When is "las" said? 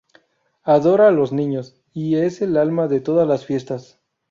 3.27-3.45